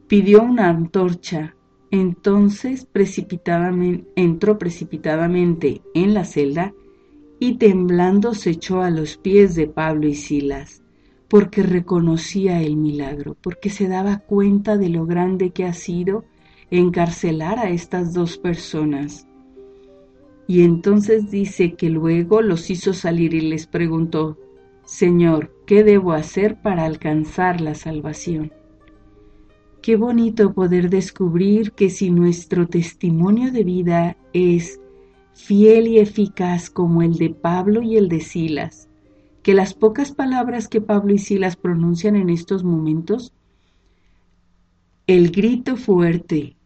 pidió 0.07 0.41
una 0.41 0.69
antorcha 0.69 1.56
entonces 1.91 2.85
precipitadamente, 2.85 4.07
entró 4.15 4.57
precipitadamente 4.57 5.81
en 5.93 6.13
la 6.13 6.25
celda 6.25 6.73
y 7.39 7.57
temblando 7.57 8.33
se 8.33 8.51
echó 8.51 8.81
a 8.81 8.89
los 8.89 9.17
pies 9.17 9.55
de 9.55 9.67
Pablo 9.67 10.07
y 10.07 10.15
Silas, 10.15 10.81
porque 11.27 11.63
reconocía 11.63 12.61
el 12.61 12.77
milagro, 12.77 13.37
porque 13.41 13.69
se 13.69 13.87
daba 13.87 14.19
cuenta 14.19 14.77
de 14.77 14.89
lo 14.89 15.05
grande 15.05 15.51
que 15.51 15.65
ha 15.65 15.73
sido 15.73 16.25
encarcelar 16.71 17.59
a 17.59 17.69
estas 17.69 18.13
dos 18.13 18.37
personas. 18.37 19.27
Y 20.47 20.63
entonces 20.63 21.29
dice 21.29 21.73
que 21.73 21.89
luego 21.89 22.41
los 22.41 22.69
hizo 22.69 22.93
salir 22.93 23.33
y 23.33 23.41
les 23.41 23.67
preguntó, 23.67 24.37
Señor, 24.85 25.53
¿qué 25.65 25.83
debo 25.83 26.13
hacer 26.13 26.61
para 26.61 26.85
alcanzar 26.85 27.59
la 27.59 27.75
salvación? 27.75 28.53
Qué 29.87 29.95
bonito 29.95 30.51
poder 30.53 30.89
descubrir 30.89 31.71
que 31.71 31.89
si 31.89 32.11
nuestro 32.11 32.67
testimonio 32.67 33.53
de 33.53 33.63
vida 33.63 34.17
es 34.33 34.81
fiel 35.33 35.87
y 35.87 35.99
eficaz 35.99 36.69
como 36.69 37.01
el 37.03 37.13
de 37.13 37.29
Pablo 37.29 37.81
y 37.81 37.95
el 37.95 38.09
de 38.09 38.19
Silas, 38.19 38.89
que 39.43 39.53
las 39.53 39.73
pocas 39.73 40.11
palabras 40.11 40.67
que 40.67 40.81
Pablo 40.81 41.13
y 41.13 41.19
Silas 41.19 41.55
pronuncian 41.55 42.17
en 42.17 42.29
estos 42.29 42.65
momentos, 42.65 43.31
el 45.07 45.31
grito 45.31 45.77
fuerte, 45.77 46.57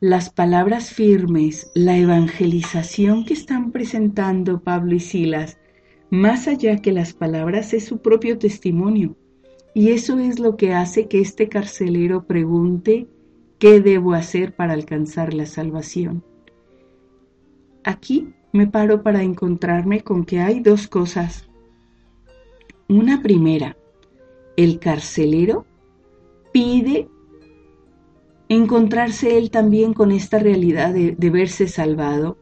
las 0.00 0.30
palabras 0.30 0.90
firmes, 0.90 1.70
la 1.76 1.96
evangelización 1.96 3.24
que 3.24 3.34
están 3.34 3.70
presentando 3.70 4.64
Pablo 4.64 4.96
y 4.96 5.00
Silas, 5.00 5.58
más 6.10 6.48
allá 6.48 6.78
que 6.78 6.90
las 6.90 7.12
palabras 7.12 7.72
es 7.72 7.84
su 7.84 7.98
propio 7.98 8.36
testimonio 8.36 9.14
y 9.74 9.90
eso 9.90 10.18
es 10.18 10.38
lo 10.38 10.56
que 10.56 10.72
hace 10.72 11.08
que 11.08 11.20
este 11.20 11.48
carcelero 11.48 12.24
pregunte, 12.24 13.08
¿qué 13.58 13.80
debo 13.80 14.14
hacer 14.14 14.54
para 14.54 14.72
alcanzar 14.72 15.34
la 15.34 15.46
salvación? 15.46 16.24
Aquí 17.82 18.32
me 18.52 18.68
paro 18.68 19.02
para 19.02 19.22
encontrarme 19.22 20.02
con 20.02 20.24
que 20.24 20.40
hay 20.40 20.60
dos 20.60 20.86
cosas. 20.86 21.48
Una 22.88 23.20
primera, 23.20 23.76
el 24.56 24.78
carcelero 24.78 25.66
pide 26.52 27.08
encontrarse 28.48 29.36
él 29.38 29.50
también 29.50 29.92
con 29.92 30.12
esta 30.12 30.38
realidad 30.38 30.94
de, 30.94 31.30
verse 31.30 31.66
salvado. 31.66 32.38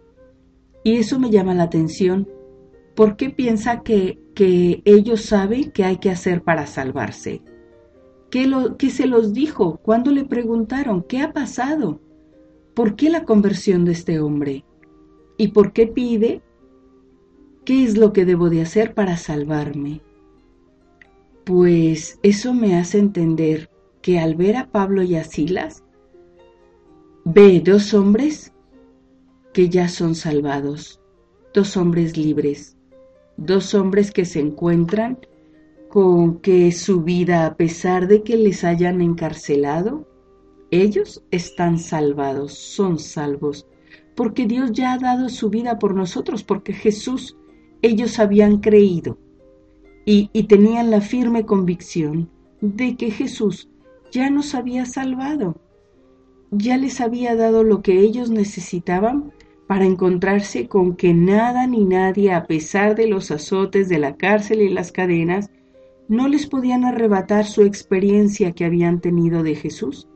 Y 0.85 0.97
eso 0.97 1.19
me 1.19 1.31
llama 1.31 1.55
la 1.55 1.63
atención. 1.63 2.29
¿Por 2.95 3.17
qué 3.17 3.31
piensa 3.31 3.83
que 3.83 4.23
que 4.35 4.83
ellos 4.85 5.23
saben 5.23 5.71
que 5.71 5.85
hay 5.85 5.99
que 5.99 6.11
hacer 6.11 6.43
para 6.43 6.67
salvarse. 6.67 7.43
¿Qué, 8.31 8.47
lo, 8.47 8.77
se 8.79 9.07
los 9.07 9.33
dijo? 9.35 9.79
cuando 9.83 10.11
le 10.11 10.25
preguntaron 10.25 11.03
qué 11.03 11.21
ha 11.21 11.33
pasado? 11.33 12.01
¿Por 12.75 12.97
qué 12.97 13.11
la 13.11 13.25
conversión 13.25 13.85
de 13.85 13.93
este 13.93 14.21
hombre? 14.21 14.65
¿Y 15.37 15.49
por 15.49 15.73
qué 15.73 15.87
pide? 15.87 16.43
¿Qué 17.65 17.85
es 17.85 17.99
lo 17.99 18.13
que 18.13 18.25
debo 18.25 18.49
de 18.49 18.63
hacer 18.63 18.95
para 18.95 19.17
salvarme? 19.17 20.01
Pues 21.45 22.19
eso 22.23 22.55
me 22.55 22.77
hace 22.77 22.99
entender 22.99 23.71
que 24.01 24.19
al 24.19 24.35
ver 24.35 24.57
a 24.57 24.71
Pablo 24.71 25.03
y 25.03 25.17
a 25.17 25.25
Silas, 25.25 25.85
ve 27.25 27.61
dos 27.61 27.93
hombres 27.93 28.53
que 29.53 29.69
ya 29.69 29.89
son 29.89 30.15
salvados, 30.15 31.01
dos 31.53 31.77
hombres 31.77 32.17
libres, 32.17 32.77
dos 33.37 33.75
hombres 33.75 34.11
que 34.11 34.25
se 34.25 34.41
encuentran 34.41 35.19
con 35.89 36.39
que 36.39 36.73
su 36.73 37.03
vida, 37.03 37.47
a 37.47 37.57
pesar 37.57 38.09
de 38.09 38.23
que 38.23 38.37
les 38.37 38.65
hayan 38.65 39.01
encarcelado, 39.01 40.07
ellos 40.71 41.23
están 41.31 41.79
salvados, 41.79 42.55
son 42.55 42.99
salvos, 42.99 43.67
porque 44.15 44.47
Dios 44.47 44.73
ya 44.73 44.95
ha 44.95 44.99
dado 44.99 45.29
su 45.29 45.51
vida 45.51 45.79
por 45.79 45.95
nosotros, 45.95 46.45
porque 46.45 46.73
Jesús, 46.73 47.37
ellos 47.83 48.19
habían 48.19 48.59
creído 48.59 49.19
y, 50.07 50.31
y 50.33 50.45
tenían 50.45 50.91
la 50.91 51.03
firme 51.03 51.45
convicción 51.45 52.31
de 52.63 52.97
que 52.97 53.11
Jesús 53.11 53.69
ya 54.11 54.31
nos 54.31 54.55
había 54.55 54.87
salvado, 54.87 55.57
ya 56.51 56.77
les 56.77 57.01
había 57.01 57.37
dado 57.37 57.65
lo 57.65 57.83
que 57.83 58.01
ellos 58.01 58.31
necesitaban 58.31 59.33
para 59.73 59.87
encontrarse 59.87 60.69
con 60.69 60.97
que 60.97 61.15
nada 61.15 61.67
ni 61.67 61.87
nadie, 61.87 62.35
a 62.35 62.45
pesar 62.45 62.95
de 62.95 63.07
los 63.07 63.31
azotes 63.31 63.89
de 63.89 63.99
la 63.99 64.19
cárcel 64.19 64.61
y 64.61 64.69
las 64.69 64.93
cadenas, 64.93 65.49
no 66.09 66.29
les 66.29 66.47
podían 66.47 66.85
arrebatar 66.85 67.47
su 67.47 67.63
experiencia 67.63 68.53
que 68.53 68.67
habían 68.67 69.01
tenido 69.01 69.43
de 69.43 69.55
Jesús. 69.55 70.11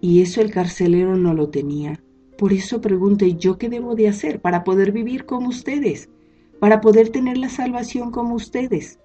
Y 0.00 0.20
eso 0.20 0.40
el 0.40 0.50
carcelero 0.50 1.16
no 1.16 1.32
lo 1.32 1.48
tenía. 1.48 2.02
Por 2.36 2.52
eso 2.52 2.80
pregunté 2.80 3.36
yo 3.36 3.56
qué 3.56 3.68
debo 3.68 3.94
de 3.94 4.08
hacer 4.08 4.40
para 4.40 4.64
poder 4.64 4.90
vivir 4.90 5.26
como 5.26 5.50
ustedes, 5.50 6.10
para 6.58 6.80
poder 6.80 7.10
tener 7.10 7.38
la 7.38 7.50
salvación 7.50 8.10
como 8.10 8.34
ustedes. 8.34 8.98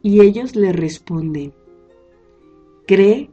Y 0.00 0.22
ellos 0.22 0.56
le 0.56 0.72
responden, 0.72 1.52
cree 2.86 3.28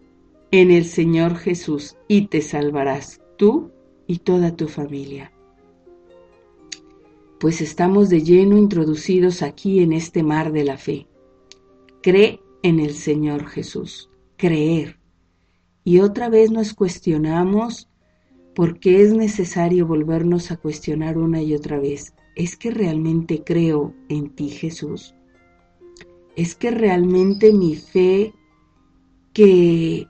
en 0.51 0.71
el 0.71 0.83
Señor 0.83 1.37
Jesús 1.37 1.95
y 2.09 2.27
te 2.27 2.41
salvarás 2.41 3.21
tú 3.37 3.71
y 4.07 4.17
toda 4.17 4.57
tu 4.57 4.67
familia 4.67 5.31
pues 7.39 7.61
estamos 7.61 8.09
de 8.09 8.21
lleno 8.21 8.57
introducidos 8.57 9.41
aquí 9.41 9.79
en 9.79 9.93
este 9.93 10.23
mar 10.23 10.51
de 10.51 10.63
la 10.65 10.77
fe. 10.77 11.07
cree 12.01 12.41
en 12.63 12.79
el 12.79 12.93
Señor 12.93 13.47
Jesús, 13.47 14.09
creer. 14.37 14.99
Y 15.83 15.99
otra 15.99 16.29
vez 16.29 16.51
nos 16.51 16.73
cuestionamos 16.73 17.89
por 18.53 18.79
qué 18.79 19.01
es 19.01 19.13
necesario 19.13 19.87
volvernos 19.87 20.51
a 20.51 20.57
cuestionar 20.57 21.17
una 21.17 21.41
y 21.41 21.53
otra 21.53 21.79
vez. 21.79 22.13
¿Es 22.35 22.57
que 22.57 22.71
realmente 22.71 23.43
creo 23.45 23.93
en 24.09 24.29
ti 24.35 24.49
Jesús? 24.49 25.15
¿Es 26.35 26.55
que 26.55 26.71
realmente 26.71 27.53
mi 27.53 27.75
fe 27.75 28.33
que 29.33 30.07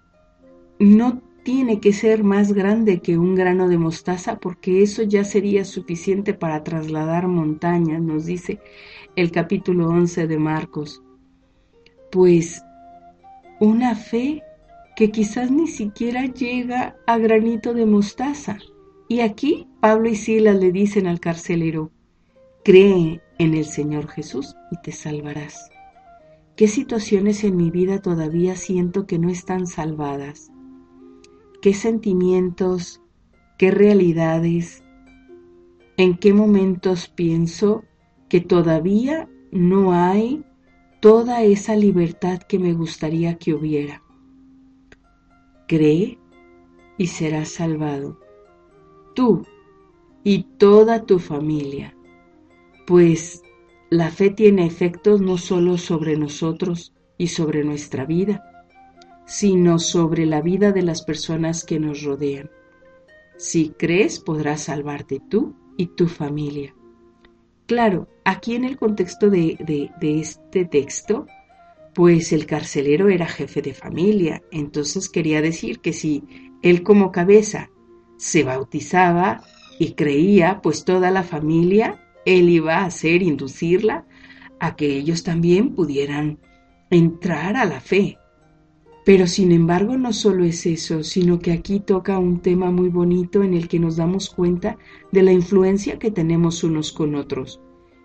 no 0.80 1.22
tiene 1.43 1.80
que 1.80 1.93
ser 1.93 2.23
más 2.23 2.54
grande 2.54 2.99
que 2.99 3.17
un 3.17 3.36
grano 3.36 3.67
de 3.67 3.78
mostaza 3.78 4.39
porque 4.39 4.84
eso 4.84 5.04
ya 5.04 5.23
sería 5.23 5.65
suficiente 5.65 6.34
para 6.34 6.63
trasladar 6.63 7.28
montañas, 7.28 8.02
nos 8.02 8.25
dice 8.25 8.60
el 9.15 9.32
capítulo 9.32 9.89
11 9.89 10.28
de 10.28 10.38
Marcos. 10.38 11.02
Pues 12.12 12.62
una 13.60 13.95
fe 13.95 14.41
que 14.95 15.12
quizás 15.12 15.49
ni 15.49 15.67
siquiera 15.67 16.25
llega 16.25 16.97
a 17.08 17.17
granito 17.17 17.73
de 17.73 17.86
mostaza. 17.86 18.58
Y 19.08 19.21
aquí 19.21 19.67
Pablo 19.80 20.10
y 20.10 20.15
Silas 20.15 20.58
le 20.58 20.71
dicen 20.71 21.08
al 21.08 21.19
carcelero, 21.19 21.91
cree 22.63 23.21
en 23.38 23.54
el 23.54 23.65
Señor 23.65 24.08
Jesús 24.08 24.56
y 24.71 24.82
te 24.82 24.91
salvarás. 24.91 25.69
¿Qué 26.56 26.67
situaciones 26.67 27.43
en 27.45 27.56
mi 27.56 27.71
vida 27.71 28.02
todavía 28.02 28.56
siento 28.56 29.08
que 29.08 29.17
no 29.17 29.30
están 29.30 29.65
salvadas? 29.67 30.52
¿Qué 31.62 31.74
sentimientos, 31.74 33.02
qué 33.58 33.69
realidades, 33.69 34.82
en 35.98 36.17
qué 36.17 36.32
momentos 36.32 37.10
pienso 37.10 37.84
que 38.30 38.39
todavía 38.39 39.28
no 39.52 39.91
hay 39.91 40.45
toda 41.02 41.43
esa 41.43 41.76
libertad 41.76 42.39
que 42.43 42.60
me 42.60 42.72
gustaría 42.72 43.38
que 43.38 43.54
hubiera? 43.54 44.02
Cree 45.67 46.17
y 46.98 47.08
serás 47.08 47.50
salvado, 47.50 48.17
tú 49.13 49.45
y 50.24 50.43
toda 50.43 51.06
tu 51.06 51.19
familia, 51.19 51.93
pues 52.88 53.43
la 53.89 54.12
fe 54.12 54.30
tiene 54.30 54.65
efectos 54.65 55.19
no 55.19 55.38
solo 55.38 55.78
sobre 55.78 56.15
nosotros 56.15 56.95
y 57.17 57.28
sobre 57.28 57.65
nuestra 57.65 58.06
vida, 58.06 58.49
sino 59.30 59.78
sobre 59.78 60.26
la 60.26 60.42
vida 60.42 60.72
de 60.72 60.82
las 60.82 61.04
personas 61.04 61.63
que 61.63 61.80
nos 61.80 62.02
rodean. 62.02 62.50
Si 63.38 63.70
crees, 63.78 64.20
podrás 64.20 64.63
salvarte 64.63 65.22
tú 65.30 65.56
y 65.78 65.86
tu 65.86 66.08
familia. 66.08 66.74
Claro, 67.68 68.08
aquí 68.26 68.56
en 68.56 68.65
el 68.65 68.76
contexto 68.76 69.30
de, 69.30 69.92
este 70.02 70.65
texto, 70.65 71.28
pues 71.94 72.34
el 72.34 72.48
carcelero 72.48 73.08
era 73.08 73.28
jefe 73.28 73.62
de 73.62 73.76
familia, 73.76 74.42
entonces 74.52 75.08
quería 75.10 75.44
decir 75.44 75.80
que 75.80 75.94
si 75.94 76.24
él 76.63 76.82
como 76.82 77.12
cabeza 77.12 77.70
se 78.18 78.44
bautizaba 78.44 79.44
y 79.78 79.94
creía, 79.94 80.60
pues 80.63 80.84
toda 80.84 81.12
la 81.12 81.22
familia 81.22 82.04
él 82.26 82.50
iba 82.50 82.78
a 82.78 82.86
hacer, 82.86 83.22
inducirla 83.22 84.08
a 84.60 84.76
que 84.76 84.88
ellos 84.98 85.24
también 85.24 85.76
pudieran 85.76 86.39
entrar 86.89 87.56
a 87.56 87.65
la 87.65 87.80
fe. 87.80 88.18
Pero 89.10 89.26
sin 89.26 89.52
embargo 89.52 89.98
no 89.98 90.13
solo 90.13 90.43
es 90.43 90.67
eso, 90.67 91.02
sino 91.02 91.39
que 91.39 91.52
aquí 91.52 91.80
toca 91.80 92.19
un 92.19 92.41
tema 92.41 92.69
muy 92.69 92.89
bonito 92.89 93.41
en 93.41 93.56
el 93.56 93.67
que 93.67 93.80
nos 93.80 93.95
damos 93.95 94.30
cuenta 94.30 94.78
de 95.12 95.24
la 95.24 95.32
influencia 95.32 95.98
que 95.98 96.12
tenemos 96.12 96.63
unos 96.63 96.93
con 96.93 97.15
otros. 97.15 97.60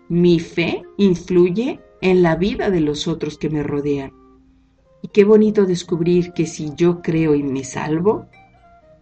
Mi 0.09 0.39
fe 0.39 0.81
influye 0.97 1.79
en 2.01 2.23
la 2.23 2.35
vida 2.35 2.71
de 2.71 2.79
los 2.81 3.07
otros 3.07 3.37
que 3.37 3.51
me 3.51 3.61
rodean. 3.61 4.13
Y 5.03 5.09
qué 5.09 5.25
bonito 5.25 5.67
descubrir 5.67 6.33
que 6.33 6.47
si 6.47 6.71
yo 6.75 7.03
creo 7.03 7.35
y 7.35 7.43
me 7.43 7.63
salvo, 7.63 8.25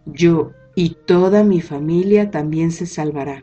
yo 0.04 0.50
y 0.74 0.98
toda 1.06 1.42
mi 1.42 1.62
familia 1.62 2.30
también 2.30 2.70
se 2.70 2.84
salvará 2.84 3.42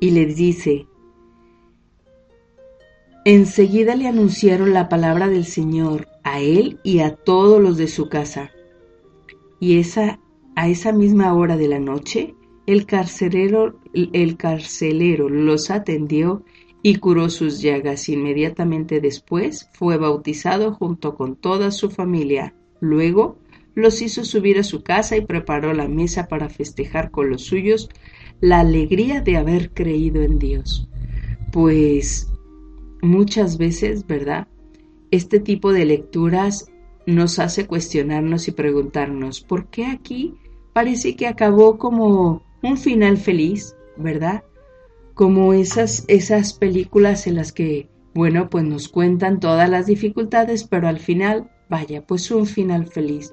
y 0.00 0.10
les 0.10 0.36
dice, 0.36 0.86
enseguida 3.24 3.94
le 3.96 4.06
anunciaron 4.06 4.74
la 4.74 4.90
palabra 4.90 5.28
del 5.30 5.46
Señor 5.46 6.11
a 6.24 6.40
él 6.40 6.80
y 6.82 7.00
a 7.00 7.14
todos 7.14 7.60
los 7.60 7.76
de 7.76 7.88
su 7.88 8.08
casa. 8.08 8.50
Y 9.60 9.78
esa, 9.78 10.20
a 10.56 10.68
esa 10.68 10.92
misma 10.92 11.34
hora 11.34 11.56
de 11.56 11.68
la 11.68 11.78
noche, 11.78 12.34
el 12.66 12.86
carcelero, 12.86 13.80
el 13.92 14.36
carcelero 14.36 15.28
los 15.28 15.70
atendió 15.70 16.44
y 16.82 16.96
curó 16.96 17.30
sus 17.30 17.60
llagas. 17.60 18.08
Inmediatamente 18.08 19.00
después 19.00 19.68
fue 19.72 19.96
bautizado 19.96 20.74
junto 20.74 21.14
con 21.14 21.36
toda 21.36 21.70
su 21.70 21.90
familia. 21.90 22.54
Luego 22.80 23.38
los 23.74 24.02
hizo 24.02 24.24
subir 24.24 24.58
a 24.58 24.64
su 24.64 24.82
casa 24.82 25.16
y 25.16 25.24
preparó 25.24 25.72
la 25.72 25.88
mesa 25.88 26.28
para 26.28 26.48
festejar 26.48 27.10
con 27.10 27.30
los 27.30 27.42
suyos 27.42 27.88
la 28.40 28.60
alegría 28.60 29.20
de 29.20 29.36
haber 29.36 29.70
creído 29.70 30.22
en 30.22 30.38
Dios. 30.38 30.88
Pues 31.52 32.30
muchas 33.00 33.56
veces, 33.58 34.06
¿verdad? 34.06 34.48
Este 35.12 35.38
tipo 35.38 35.72
de 35.72 35.84
lecturas 35.84 36.66
nos 37.06 37.38
hace 37.38 37.68
cuestionarnos 37.68 38.48
y 38.48 38.50
preguntarnos, 38.50 39.40
¿por 39.40 39.66
qué 39.66 39.86
aquí 39.86 40.34
parece 40.72 41.14
que 41.14 41.28
acabó 41.28 41.78
como 41.78 42.42
un 42.64 42.76
final 42.76 43.16
feliz, 43.16 43.76
¿verdad? 43.96 44.42
Como 45.14 45.52
esas, 45.52 46.04
esas 46.08 46.54
películas 46.54 47.28
en 47.28 47.36
las 47.36 47.52
que, 47.52 47.88
bueno, 48.12 48.50
pues 48.50 48.64
nos 48.64 48.88
cuentan 48.88 49.38
todas 49.38 49.70
las 49.70 49.86
dificultades, 49.86 50.64
pero 50.64 50.88
al 50.88 50.98
final, 50.98 51.48
vaya, 51.70 52.04
pues 52.04 52.28
un 52.32 52.46
final 52.46 52.88
feliz. 52.88 53.32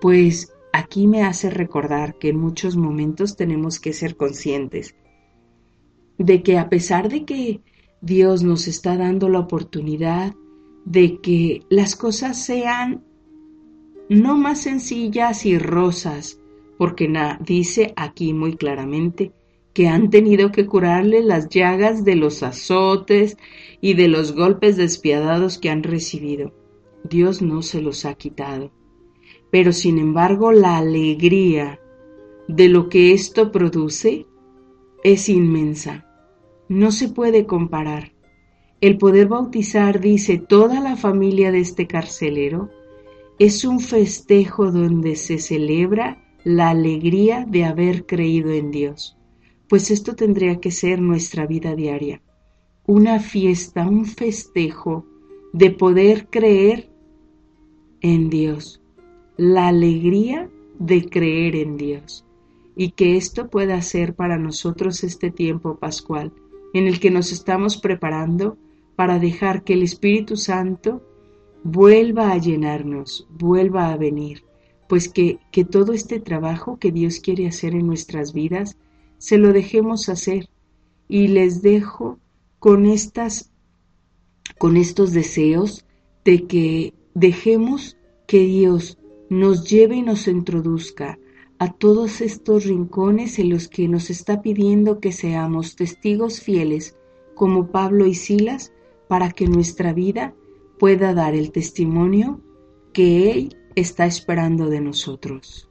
Pues 0.00 0.54
Aquí 0.72 1.08
me 1.08 1.24
hace 1.24 1.50
recordar 1.50 2.16
que 2.16 2.28
en 2.28 2.38
muchos 2.38 2.76
momentos 2.76 3.36
tenemos 3.36 3.80
que 3.80 3.92
ser 3.92 4.16
conscientes 4.16 4.94
de 6.16 6.42
que 6.42 6.58
a 6.58 6.68
pesar 6.68 7.08
de 7.08 7.24
que 7.24 7.60
Dios 8.00 8.42
nos 8.44 8.68
está 8.68 8.96
dando 8.96 9.28
la 9.28 9.40
oportunidad 9.40 10.34
de 10.84 11.20
que 11.20 11.62
las 11.68 11.96
cosas 11.96 12.44
sean 12.44 13.04
no 14.08 14.36
más 14.36 14.62
sencillas 14.62 15.46
y 15.46 15.58
rosas, 15.58 16.40
porque 16.78 17.12
dice 17.40 17.92
aquí 17.96 18.32
muy 18.32 18.56
claramente 18.56 19.32
que 19.72 19.88
han 19.88 20.10
tenido 20.10 20.50
que 20.50 20.66
curarle 20.66 21.22
las 21.22 21.48
llagas 21.48 22.04
de 22.04 22.16
los 22.16 22.42
azotes 22.42 23.36
y 23.80 23.94
de 23.94 24.08
los 24.08 24.34
golpes 24.34 24.76
despiadados 24.76 25.58
que 25.58 25.70
han 25.70 25.82
recibido. 25.82 26.52
Dios 27.08 27.40
no 27.40 27.62
se 27.62 27.80
los 27.80 28.04
ha 28.04 28.14
quitado 28.14 28.72
pero 29.50 29.72
sin 29.72 29.98
embargo 29.98 30.52
la 30.52 30.78
alegría 30.78 31.80
de 32.48 32.68
lo 32.68 32.88
que 32.88 33.12
esto 33.12 33.52
produce 33.52 34.26
es 35.02 35.28
inmensa. 35.28 36.06
No 36.68 36.92
se 36.92 37.08
puede 37.08 37.46
comparar. 37.46 38.12
El 38.80 38.96
poder 38.96 39.28
bautizar, 39.28 40.00
dice 40.00 40.38
toda 40.38 40.80
la 40.80 40.96
familia 40.96 41.52
de 41.52 41.60
este 41.60 41.86
carcelero, 41.86 42.70
es 43.38 43.64
un 43.64 43.80
festejo 43.80 44.70
donde 44.72 45.16
se 45.16 45.38
celebra 45.38 46.24
la 46.44 46.70
alegría 46.70 47.44
de 47.46 47.64
haber 47.64 48.06
creído 48.06 48.50
en 48.52 48.70
Dios. 48.70 49.18
Pues 49.68 49.90
esto 49.90 50.14
tendría 50.14 50.60
que 50.60 50.70
ser 50.70 51.00
nuestra 51.00 51.46
vida 51.46 51.74
diaria. 51.74 52.22
Una 52.86 53.20
fiesta, 53.20 53.86
un 53.86 54.06
festejo 54.06 55.04
de 55.52 55.70
poder 55.70 56.28
creer 56.30 56.90
en 58.00 58.30
Dios 58.30 58.80
la 59.36 59.68
alegría 59.68 60.50
de 60.78 61.08
creer 61.08 61.56
en 61.56 61.76
Dios 61.76 62.24
y 62.76 62.92
que 62.92 63.16
esto 63.16 63.48
pueda 63.48 63.80
ser 63.82 64.14
para 64.14 64.38
nosotros 64.38 65.04
este 65.04 65.30
tiempo 65.30 65.76
pascual 65.76 66.32
en 66.72 66.86
el 66.86 67.00
que 67.00 67.10
nos 67.10 67.32
estamos 67.32 67.78
preparando 67.78 68.56
para 69.00 69.18
dejar 69.18 69.64
que 69.64 69.72
el 69.72 69.82
Espíritu 69.82 70.36
Santo 70.36 71.00
vuelva 71.64 72.32
a 72.32 72.36
llenarnos, 72.36 73.26
vuelva 73.30 73.90
a 73.90 73.96
venir, 73.96 74.44
pues 74.90 75.08
que, 75.08 75.38
que 75.50 75.64
todo 75.64 75.94
este 75.94 76.20
trabajo 76.20 76.78
que 76.78 76.92
Dios 76.92 77.18
quiere 77.18 77.46
hacer 77.46 77.74
en 77.74 77.86
nuestras 77.86 78.34
vidas, 78.34 78.76
se 79.16 79.38
lo 79.38 79.54
dejemos 79.54 80.10
hacer. 80.10 80.50
Y 81.08 81.28
les 81.28 81.62
dejo 81.62 82.18
con 82.58 82.84
estas, 82.84 83.50
con 84.58 84.76
estos 84.76 85.12
deseos 85.12 85.86
de 86.26 86.46
que 86.46 86.92
dejemos 87.14 87.96
que 88.26 88.40
Dios 88.40 88.98
nos 89.30 89.66
lleve 89.66 89.96
y 89.96 90.02
nos 90.02 90.28
introduzca 90.28 91.18
a 91.58 91.72
todos 91.72 92.20
estos 92.20 92.66
rincones 92.66 93.38
en 93.38 93.48
los 93.48 93.66
que 93.66 93.88
nos 93.88 94.10
está 94.10 94.42
pidiendo 94.42 95.00
que 95.00 95.12
seamos 95.12 95.74
testigos 95.74 96.42
fieles 96.42 96.98
como 97.34 97.68
Pablo 97.68 98.06
y 98.06 98.14
Silas 98.14 98.74
para 99.10 99.32
que 99.32 99.48
nuestra 99.48 99.92
vida 99.92 100.36
pueda 100.78 101.12
dar 101.14 101.34
el 101.34 101.50
testimonio 101.50 102.40
que 102.92 103.32
Él 103.32 103.56
está 103.74 104.06
esperando 104.06 104.70
de 104.70 104.80
nosotros. 104.80 105.68